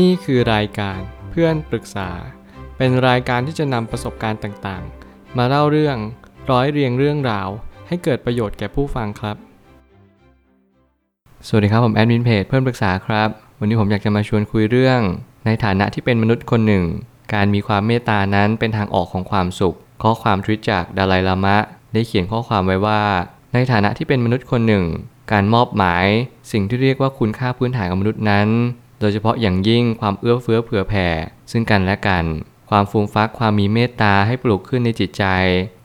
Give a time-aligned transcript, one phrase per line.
[0.00, 0.98] นี่คือรายการ
[1.30, 2.10] เพื่อนปรึกษา
[2.76, 5.96] เป็นรายการที่จะนำประสบการณ์ต่างๆ มาเล่าเรื่อง
[6.50, 7.48] ร้อยเรียงเรื่องราว
[7.88, 9.36] ให้เกิดประโยชน์แก่ผู้ฟังครับ
[11.46, 13.28] สวัสดีครับผมแอดมินเพจเพื่อนปรึกษาครับ
[13.58, 15.00] วันนี้ผมอยากจะมาชวนคุยเรื่อง
[15.46, 16.84] ในฐานะที่เป็นมนุษย์คนหนึ่ง
[17.34, 21.56] การมีความเมตตานั้นเป็นทางออกของความสุข ข้อความทวิตจากดาลัยลามะ
[21.92, 23.02] ได้เขียนข้อความไว้ว่า
[23.52, 24.84] ในฐานะที่เป็นมนุษย์คนหนึ่ง
[25.32, 26.04] การมอบหมาย
[26.52, 28.48] สิ่งที่เรียกว่าคุณค่าพื้นฐานของมนุษย์นั้น
[29.02, 31.08] โดยเฉพาะอย่างยิ่งความเอื้อเฟื้อเผื่อแผ่
[31.50, 32.24] ซึ่งกันและกัน
[32.70, 35.24] ความฟูมฟักความมีเมตตาให้ปลูกขึ้นในจิตใจ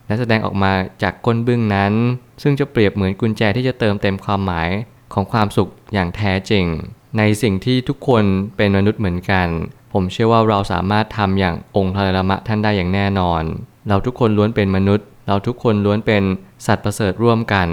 [0.08, 1.94] และแสดงออกมาจากก้นบึ้งนั้น
[2.42, 4.70] ซึ่งจะเปรียบเหมือนกุญแจที่จะเติมเต็มความหมาย
[5.14, 6.66] ของความสุขอย่างแท้จริง
[7.18, 8.24] ในสิ่งที่ทุกคน
[8.56, 9.48] เป็นมนุษย์เหมือนกัน
[9.94, 13.44] ผมเชื่อว่าเราสามารถทำอย่างองค์ทรมะท่านได้อย่างแน่นอน
[13.88, 16.24] เราทุกคนล้วนเป็นมนุษย์ เราทุกคนล้วนเป็น
[16.66, 17.68] สัตว์ประเสริฐร่วมกัน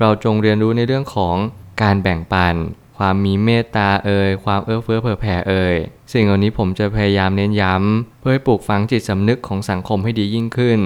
[0.00, 1.36] เราจงเรียนรู้ในเรื่องของ
[1.82, 2.54] การแบ่งปัน
[3.02, 5.76] ความมีเมตตาเอ่ยความเอื้อเฟื้อเผื่อแผ่เอ่ย
[6.12, 10.78] สิ่งเหล่านี้ผมจะพยายามเน้นย้ำเพื่อให้ปลูกฝังจิตสำนึกของสังคมให้ดียิ่งขึ้น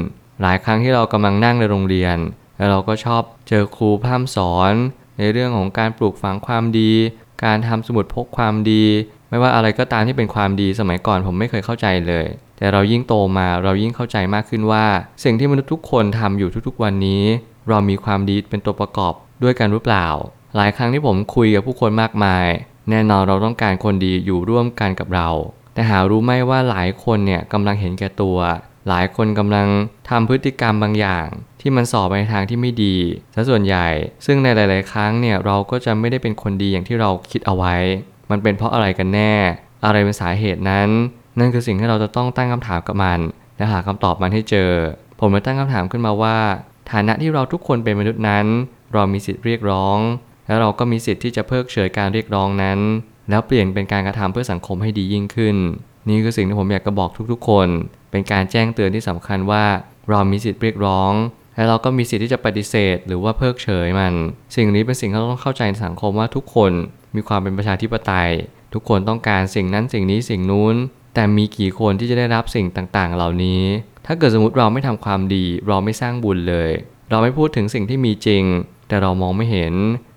[0.42, 2.16] หลายครั้งที่เรากำลังนั่งในโรงเรียน
[2.58, 4.72] แล้วเราก็ชอบเจอครูพร่ำสอน
[5.18, 6.92] ในเรื่องของการปลูกฝังความดี
[7.44, 8.84] การทำสมุดพกความดี
[9.30, 12.26] ไม่ว่าอะไรก็ตามที่เป็นความดีสมัยก่อนผมไม่เคยเข้าใจเลย
[12.58, 14.86] แต่เรายิ่งโตมาเรายิ่งเข้าใจมากขึ้นว่า
[15.24, 17.24] สิ่งที่มนุษย์ทุกคนทำอยู่ทุกๆวันนี้
[17.68, 19.12] เรามีความดีเป็นตัวประกอบ
[19.42, 20.08] ด้วยกันหรือเปล่า
[20.56, 22.46] หลายครั้งที่ผมคุยกับผู้คนมากมาย
[22.90, 25.28] แน่นอนเราต้องการคนดีอยู่ร่วมกันกับเรา
[25.74, 28.38] แต่หารู้ไหมว่าหลายคนเนี่ยกำลังเห็นแก่ตัว
[28.88, 29.68] หลายคนกำลัง
[30.08, 31.26] ทำพฤติกรรมบางอย่าง
[31.60, 32.96] ที่มันสอบไปทางที่ไม่ดี
[33.34, 33.88] ซะส่วนใหญ่
[34.26, 37.74] ซึ่งในหลาย ๆ ครั้งเนี่ยเราก็จะไม่ได้เป็นคนดีอย่างที่เราคิดเอาไว้
[38.30, 39.34] มันเป็นเพราะอะไรกันแน่
[39.84, 40.88] อะไรเป็นสาเหตุนั้น
[41.38, 43.20] นั่นคือสิ่งที่เราจะต้องตั้งคำถามกับมัน
[43.56, 44.70] และหาคำตอบมันให้เจอ
[45.20, 46.36] ผมเลยตั้งคำถามขึ้นมาว่า
[46.92, 48.46] ฐานะที่เราทุกคนเป็นมนุษย์นั้น
[48.92, 49.98] เรามีสิทธิ์เรียกร้อง
[50.46, 52.78] และเราก็มีสิทธิ์ที่จะเพิกเฉยการเรียกร้องนั้น
[53.30, 55.56] แล้วเปลี่ยนเป็นการกระทำเพื่อสังคมให้ดียิ่งขึ้น
[56.08, 57.68] นี่คือสิ่งที่ผมอยากจะบอกทุกๆ คน
[58.10, 59.64] เป็นการแจ้งเตือนที่สำคัญว่า
[60.10, 61.12] เรามีสิทธิ์เรียกร้อง
[61.56, 64.14] และเราก็มีสิทธิ์ที่จะปฏิเสธ หรือว่าเพิกเฉยมัน
[64.56, 66.72] สิ่งนี้เป็นสิ่งที่เราต้องเข้าใจในสังคมว่าทุกคน
[67.14, 68.30] มีความเป็นประชาธิปไตย
[68.74, 70.74] ทุกคนต้องการสิ่งนั้นสิ่งนี้สิ่งนู้น
[71.14, 73.62] แต่มีกี่คนที่จะได้รับสิ่งต่างๆ เหล่านี้
[74.06, 76.70] ถ้าเกิดสมมติเราไม่ทำความดี เราไม่สร้างบุญเลย
[77.10, 78.44] เราไม่พูดถึงสิ่งที่มีจริง
[78.88, 79.74] แต่เรามองไม่เห็น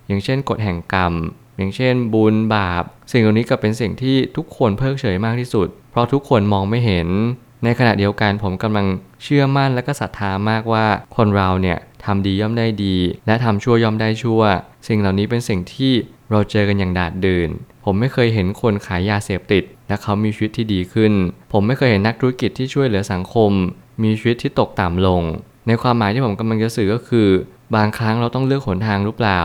[0.07, 1.13] อย่างเช่นกฎแห่งกรรม
[1.57, 7.07] อย่างเช่น บุญบาป สิ่งเหล่านี้ก็เป็นสิ่งที่ทุกคนเพิกเฉยมากที่สุด เพราะทุกคนมองไม่เห็น
[7.63, 8.85] ในขณะเดียวกันผมกำลัง
[9.23, 10.85] เชื่อมั่นและก็ศรัทธามากว่า
[11.15, 12.95] คนเราเนี่ยทำดีย่อมได้ดี
[13.27, 14.41] และทำชั่วย่อมได้ชั่ว
[14.87, 15.93] สิ่งเหล่านี้เป็นสิ่งที่
[16.31, 17.49] เราเจอกันอย่างดาดเดื่น
[17.83, 21.13] ผมไม่เคยเห็นคนขายยาเสพติด และเขามีชีวิตที่ดีขึ้น
[21.51, 23.51] ผมไม่เคยเห็นนักธุรกิจที่ช่วยเหลือสังคม
[24.03, 25.23] มีชีวิตที่ตกต่ำลง
[25.67, 27.29] ในความหมายที่ผมกำลังจะสื่อก็คือ
[27.75, 29.41] บางครั้งเราต้องเลือกหนทางหรือเปล่า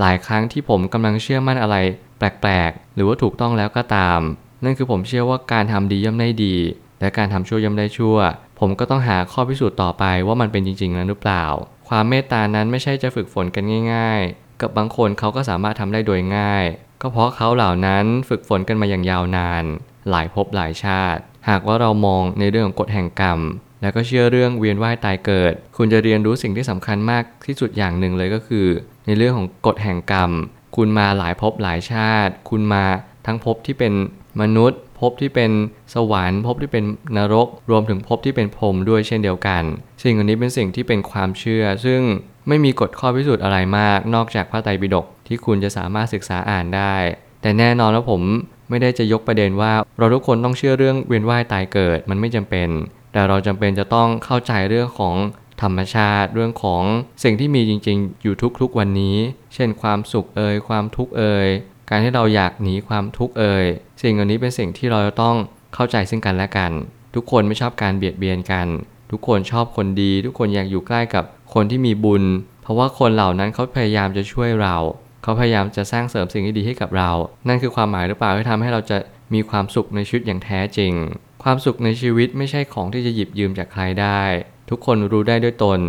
[0.00, 1.76] หลายครั้งที่ผมกำลังเชื่อมั่นอะไร
[2.18, 4.20] แปลกๆ หรือว่าถูกต้องแล้วก็ตาม
[4.64, 6.56] นั่นคือผมเชื่อว่าการทำดีย่อมได้ดี
[7.00, 8.18] และการทำชั่วย่อมได้ชั่ว
[8.60, 11.44] ผมก็ต้องหาข้อพิสูจน์ต่อไปว่ามันเป็นจริงๆนั้นหรือเปล่า
[11.88, 13.64] ความเมตตานั้นไม่ใช่จะฝึกฝนกัน
[13.94, 16.64] ง่าย ๆ กับบางคนเขาก็สามารถทำได้โดยง่าย
[17.00, 19.64] ก็เพราะเขาเหล่านั้นฝึกฝนกันมาอย่างยาวนาน
[20.10, 23.40] หลายภพหลายชาติ หากว่าเรามองในเรื่องของกฎแห่งกรรม
[23.80, 28.66] แล้วก็เชื่อเรื่องเวียนว่ายตายเกิด คุณจะเรียนรู้สิ่งที่สำคัญมากที่สุดอย่างหนึ่งเลยก็คือ
[29.06, 30.30] ในเรื่องของกฎแห่งกรรม
[30.76, 32.84] คุณมาหลายภพหลายชาติ คุณมา
[33.26, 33.92] ทั้งภพที่เป็น
[34.40, 35.50] มนุษย์ภพที่เป็น
[35.94, 36.84] สวรรค์ภพที่เป็น
[37.16, 39.62] นรก รวมถึงภพที่เป็นพรหมด้วยเช่นเดียวกัน
[40.02, 42.00] สิ่งอันนี้เป็นสิ่งที่เป็นความเชื่อ ซึ่ง
[42.48, 46.94] ไม่มีกฎข้อพิสูจน์อะไรมาก นอกจากพระไตรปิฎกที่คุณจะสามารถศึกษาอ่านได้
[47.42, 48.22] แต่แน่นอนแล้วผม
[48.70, 52.68] ไม่ได้จะยกประเด็นว่าเราทุกคนต้องเชื่อเรื่องเวียนว่ายตายเกิดมันไม่จำเป็น
[53.16, 55.16] แต่เราจำเป็นจะต้องเข้าใจเรื่องของ
[55.62, 56.82] ธรรมชาติเรื่องของ
[57.24, 59.16] สิ่งที่มีจริง ๆ อยู่ทุกๆวันนี้
[59.54, 61.48] เช่นความสุขเอ่ยความทุกข์เอ่ย
[61.90, 63.66] การที่เราอยากหนีความทุกข์เอ่ย
[64.02, 65.36] สิ่งเหล่านี้เป็นสิ่งที่เราจะต้อง
[65.74, 66.72] เข้าใจซึ่งกันและกัน
[67.14, 68.66] ทุกคนไม่ชอบการเบียดเบียนกัน
[69.10, 72.24] ทุกคนชอบคนดี ทุกคนอยากอยู่ใกล้กับคนที่มีบุญ
[72.62, 74.76] เพราะว่าคนเหล่านั้นเขาพยายามจะช่วยเรา
[75.22, 77.10] เขาพยายามจะสร้างเสริมสิ่งที่ดีให้กับเรา
[77.48, 78.98] นั่นคือความหมายหรือเปล่าที่ทำให้เราจะ
[79.34, 80.94] มีความสุขในชีวิตอย่างแท้จริง
[81.48, 84.22] ความสุขในชีวิตไม่ใช่ของที่จะหยิบยืมจากใครได้
[84.70, 85.80] ทุกคนรู้ได้ด้วยตน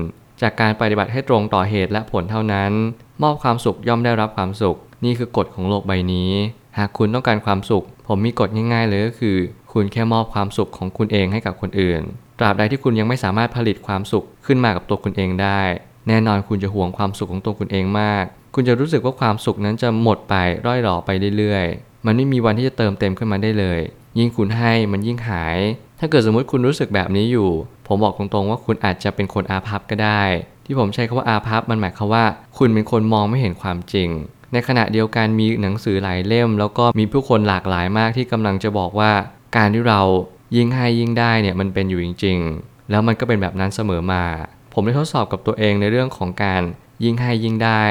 [0.42, 2.72] จากการปฏิบัติให้ตรงต่อเหตุและผลเท่านั้น
[3.24, 6.32] มอบความสุขย่อมได้รับความสุข นี่คือกฎของโลกใบนี้
[6.78, 9.38] หากคุณต้องการความสุข ผมมีกฎง่ายๆเลยก็คือ
[9.74, 12.02] คุณแค่มอบความสุขของคุณเองให้กับคนอื่น
[12.40, 15.62] ตราบใดที่คุณยังไม่สามารถผลิตความสุขขึ้นมากับตัวคุณเองได้
[16.08, 18.24] แน่นอนคุณจะห่วงความสุขของตัวคุณเองมาก
[18.56, 23.80] คุณจะรู้สึกว่าความสุขนั้นจะหมดไปร่อยหล่อไปเรื่อยๆมันไม่มีวันที่จะเติมเต็มขึ้นมาได้เลย
[24.18, 25.58] ยิ่งคุณให้มันยิ่งหาย
[26.00, 27.50] ถ้าเกิดสมมติคุณรู้สึกแบบนี้อยู่
[27.88, 30.24] ผมบอกตรงๆว่าคุณอาจจะเป็นคนอาภัพก็ได้
[30.66, 32.26] ที่ผมใช้คำว่าอาภัพมันหมายความว่า
[32.58, 34.10] คุณเป็นคนมองไม่เห็นความจริง
[34.54, 39.12] ในขณะเดียวกันมีหนังสือหลายเล่ม แล้วก็มีผู้คนหลากหลายมากที่กำลังจะบอกว่า
[39.58, 40.02] การที่เรา
[40.56, 44.24] ยิ่งให้ยิ่งได้เนี่ยมันเป็นอยู่จริง ๆ แล้วมันก็เป็นแบบนั้นเสมอมา
[44.74, 46.62] ผมได้ทดสอบกับตัวเองในเรื่องของการ
[47.04, 47.84] ยิ่งให้ยิ่งได้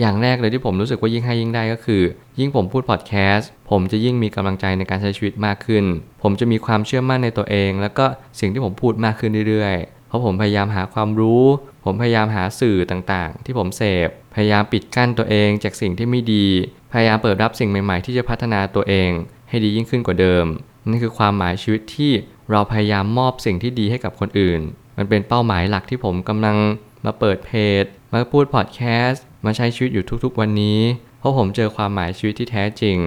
[0.00, 2.02] อย่างแรกเลยที่ผมรู้สึกว่ายิ่งให้ยิ่งได้ก็คือ
[2.40, 5.84] ยิ่งผมพูดพอดแคสต์ผมจะยิ่งมีกำลังใจในการใช้ชีวิตมากขึ้น
[6.22, 8.06] ผมจะมีความเชื่อมั่นในตัวเอง แล้วก็
[8.40, 11.44] สิ่งที่ผมพูดมากขึ้นเรื่อยๆ เพราะผมพยายามหาความรู้
[11.84, 16.46] ผมพยายามหาสื่อต่างๆ ที่ผมเสพ พยายามปิดกั้นตัวเองจากสิ่งที่ไม่ดี
[16.92, 19.10] พยายามเปิดรับสิ่งใหม่ๆ ที่จะพัฒนาตัวเอง
[19.48, 20.46] ให้ดียิ่งขึ้นกว่าเดิม
[20.88, 22.12] นั่นคือความหมายชีวิตที่
[22.50, 24.60] เราพยายามมอบสิ่งที่ดีให้กับคนอื่น
[24.96, 26.56] มันเป็นเป้าหมายหลักที่ผมกำลัง
[27.04, 27.50] มาเปิดเพ
[27.82, 30.80] จ มาพูดพอดแคสต์ มาใช้ชีวิตอยู่ทุกๆวันนี้
[31.18, 32.98] เพราะผมเจอความหมายชีวิตที่แท้จริง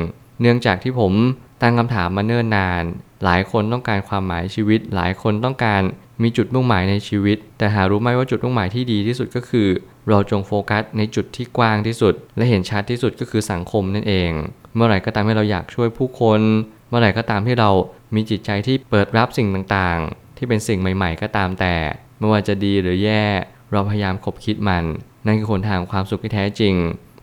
[0.41, 1.13] เนื่องจากที่ผม
[1.61, 2.83] ตั้งคำถามมาเนิ่นนาน
[3.23, 5.81] หลายคนต้องการความหมายชีวิต หลายคนต้องการ
[6.23, 9.67] มีจุดมุ่งหมายในชีวิต แต่หารู้ไหมว่าจุดมุ่งหมายที่ดีที่สุดก็คือ
[10.09, 14.31] เราจงโฟกัสในจุดที่กว้างที่สุด และเห็นชัดที่สุดก็คือสังคมนั่นเอง
[14.75, 16.41] เมื่อไหร่ก็ตามที่เราอยากช่วยผู้คน
[16.89, 17.69] เมื่อไหร่ก็ตามที่เรา
[18.15, 21.75] มีจิตใจที่เปิดรับสิ่งต่างๆ ที่เป็นสิ่งใหม่ ๆ ก็ตามแต่
[22.19, 23.25] ไม่ว่าจะดีหรือแย่
[23.71, 24.83] เราพยายามคบคิดมัน
[25.25, 26.75] นั่นคือหนทางความสุขที่แท้จริง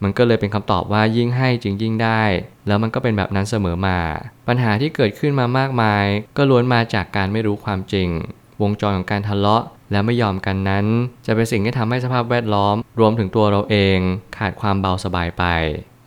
[0.03, 2.23] มันก็เลยเป็นคำตอบว่ายิ่งให้จึงยิ่งได้
[2.67, 3.99] แล้วมันก็เป็นแบบนั้นเสมอมา
[4.49, 6.05] ปัญหาที่เกิดขึ้นมามากมาย
[6.37, 8.09] ก็ล้วนมาจากการไม่รู้ความจริง
[8.63, 9.63] วงจรของการทะเลาะ
[9.93, 10.87] และไม่ยอมกันนั้น
[11.27, 13.99] จะเป็นสิ่งที่ทำให้สภาพแวดล้อม รวมถึงตัวเราเอง
[14.37, 15.45] ขาดความเบาสบายไป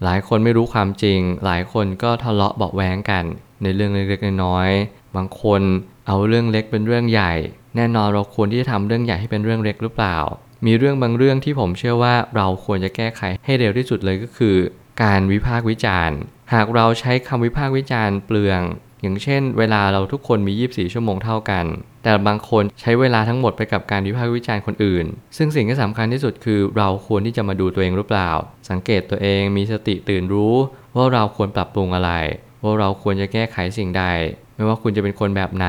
[0.04, 3.24] หลายคนไม่รู้ความจริง หลายคนก็ทะเลาะเบาแวงกัน
[3.64, 5.62] ในเรื่องเล็กๆน้อยๆบางคน
[6.08, 7.34] เอาเรื่องเล็กเป็นเรื่องใหญ่
[7.76, 10.18] แน่นอนเราควรที่จะทำเรื่องใหญ่ให้เป็นเรื่องเล็กหรือเปล่า
[10.66, 14.56] มีเรื่องบางเรื่องที่ผมเชื่อว่าเราควรจะแก้ไขให้เร็วที่สุดเลยก็คือ
[15.04, 16.18] การวิพากษ์วิจารณ์
[16.54, 18.62] หากเราใช้คำวิพากษ์วิจารณ์เปลือง
[19.02, 21.66] อย่างเช่น เวลาเราทุกคนมี 24 ชั่วโมงเท่ากัน
[22.04, 25.06] แต่บางคนใช้เวลาทั้งหมดไปกับการวิพากษ์วิจารณ์คนอื่น
[25.38, 28.30] ซึ่งสิ่งที่สำคัญที่สุดคือ เราควรที่จะมาดูตัวเองหรือเปล่า
[28.70, 30.56] สังเกตตัวเองมีสติตื่นรู้
[30.96, 32.12] ว่าเราควรปรับปรุงอะไร
[32.64, 34.04] ว่าเราควรจะแก้ไขสิ่งใด
[34.56, 35.68] ไม่ว่าคุณจะเป็นคนแบบไหน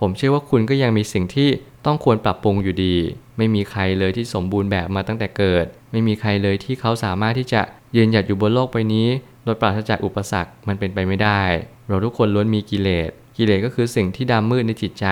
[0.00, 1.48] ผมเชื่อว่าคุณก็ยังมีสิ่งที่
[1.86, 2.96] ต้องควรปรับปรุงอยู่ดี
[3.36, 7.60] ไม่มีใครเลยที่สมบูรณ์แบบมาตั้งแต่เกิด ไม่มีใครเลยที่เขาสามารถที่จะ
[7.96, 9.08] ยืนหยัดอยู่บนโลกใบนี้
[9.44, 11.42] โดยปราศจากอุปสรรคมันเป็นไปไม่ได้
[11.88, 15.06] เราทุกคนล้วนมีกิเลส กิเลสก็คือสิ่งที่ดำมืดในจิตใจ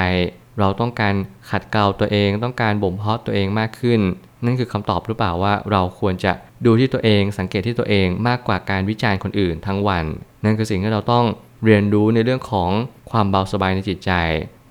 [0.58, 1.14] เราต้องการ
[1.50, 4.00] ขัดเกลาตัวเองต้องการบ่มเพาะตัวเองมากขึ้น
[4.44, 6.32] นั่นคือคำตอบหรือเปล่าว่าเราควรจะ
[6.64, 10.04] ดูที่ตัวเองสังเกตที่ตัวเองมากกว่าการวิจารณ์คนอื่นทั้งวัน
[10.44, 11.24] นั่นคือสิ่งที่เราต้อง
[11.64, 12.70] เรียนรู้ในเรื่องของ
[13.10, 14.12] ความเบาสบายในจิตใจ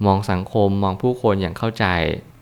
[0.05, 1.85] มองสังคมมองผู้คนอย่างเข้าใจ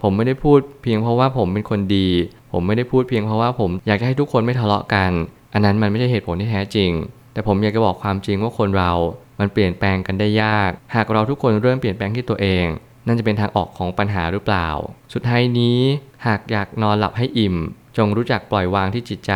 [0.01, 2.09] ผมไม่ได้พูดเพียงเพราะว่าผมเป็นคนดี
[2.51, 5.11] ผมไม่ได้พูดเพียงเพราะว่าผมอยากให้ทุกคนไม่ทะเลาะกัน
[5.53, 6.91] อันนั้นมันไม่ใช่เหตุผลที่แท้จริง
[7.33, 8.91] แต่ผมอยากจะบอกความจริงว่าคนเรา
[9.39, 12.65] มันเปลี่ยนแปลงกันได้ยาก หากเราทุกคนเริ่มเปลี่ยนแปลงที่ตัวเอง
[13.07, 14.67] นั่นจะเป็นทางออกของปัญหาหรือเปล่า
[15.13, 15.79] สุดท้ายนี้
[16.25, 17.55] หากอยากนอนหลับให้อิ่ม
[17.97, 19.33] จงรู้จักปล่อยวางที่จิตใจ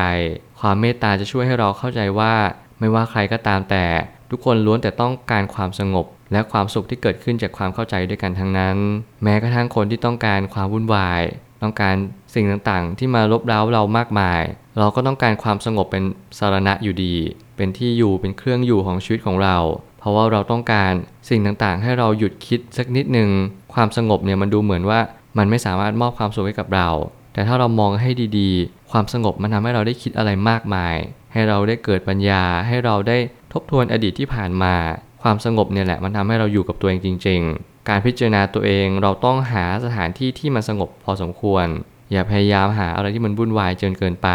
[0.59, 2.33] ความเมตตาจะช่วยให้เราเข้าใจว่า
[2.79, 3.85] ไม่ว่าใครก็ตามแต่
[4.29, 8.77] ทุกคนล้วนแต่ต้องการความสงบ และความสุขที่เกิดขึ้นจากความเข้าใจด้วยกันทั้งนั้น
[9.23, 11.21] แม้กระทั่งคนที่ต้องการความวุ่นวาย
[11.61, 11.95] ต้องการ
[12.33, 14.41] สิ่งต่างๆ ที่มาลบเร้าเรามากมาย
[14.79, 16.03] เราก็ต้องการความสงบเป็น
[16.39, 17.15] สารณะอยู่ดี
[17.55, 19.57] เป็นที่อยู่เป็นเครื่องอยู่ของชีวิตของเรา
[19.99, 20.91] เพราะว่าเราต้องการ
[21.29, 23.29] สิ่งต่างๆ ให้เราหยุดคิดสักนิดหนึ่ง
[23.73, 24.99] ความสงบเนี่ยมันดูเหมือนว่า
[25.37, 26.89] มันไม่สามารถมอบความสุขให้กับเรา
[27.33, 30.95] แต่ถ้าเรามองให้ดีๆ ความสงบมันทำให้เราได้คิดอะไรมากมาย
[31.33, 33.17] ให้เราได้เกิดปัญญา ให้เราได้
[33.53, 34.75] ทบทวนอดีตที่ผ่านมา
[35.21, 41.65] ความสงบเนี่ยแหละมันทำให้เราอยู่กับตัวเองจริง ๆ การพิจารณาตัวเองเราต้องหาสถานที่ที่มันสงบพอสมควร
[42.11, 44.29] อย่าพยายามหาอะไรที่มันวุ่นวายจนเกินไป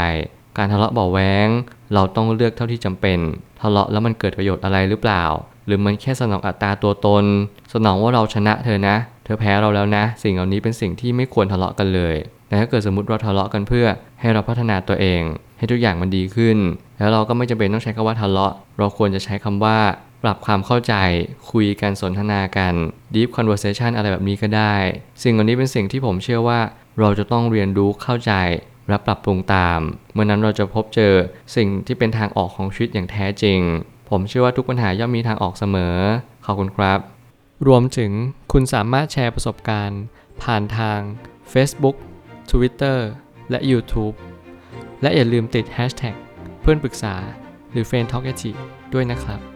[0.59, 1.49] การทะเลาะเบาแวง
[1.95, 3.19] เราต้องเลือกเท่าที่จำเป็น
[3.61, 5.25] ทะเลาะแล้วมันเกิดประโยชน์อะไรหรือเปล่า
[5.67, 7.25] หรือมันแค่สนองอัตราตัวตน
[7.73, 12.17] สนองว่าเราชนะเธอนะ เธอแพ้เราแล้วนะ สิ่งเหล่านี้เป็นสิ่งที่ไม่ควรทะเลาะกันเลย
[12.49, 13.87] แต่ถ้าเกิดสมมติเราทะเลาะกันเพื่อ
[14.21, 15.23] ให้เราพัฒนาตัวเอง
[15.59, 16.59] ให้ทุกอย่างมันดีขึ้น
[16.99, 19.77] แล้วเราก็ไม่จำเป็นต้องใช้คำว่าทะเลาะ เราควรจะใช้คำว่า
[20.27, 20.95] ปรับความเข้าใจ
[21.53, 22.75] คุยกันสนทนากัน
[23.15, 24.75] deep conversation อะไรแบบนี้ก็ได้
[25.23, 26.61] สิ่งเหล่านี้เป็นสิ่งที่ผมเชื่อว่า
[27.01, 28.33] เราจะต้องเรียนรู้เข้าใจ
[28.89, 29.79] และปรับปรุงตาม
[30.13, 31.15] เมื่อนั้นเราจะพบเจอ
[31.57, 33.61] สิ่งที่เป็นทางออกของชีวิตอย่างแท้จริง
[34.11, 35.97] ผมเชื่อว่าทุกปัญหาย่อมมีทางออกเสมอ
[36.45, 36.99] ขอบคุณครับ
[37.67, 38.13] รวมถึง
[38.53, 40.03] คุณสามารถแชร์ประสบการณ์
[40.43, 40.99] ผ่านทาง
[41.53, 41.97] Facebook
[42.51, 42.99] Twitter
[43.51, 44.15] และ YouTube
[45.03, 46.17] และอย่าลืมติด Hashtag
[46.61, 47.15] เพื่อนปรึกษา
[47.71, 48.25] หรือ f r ร e n d Talk
[48.95, 49.56] ด้วยนะครับ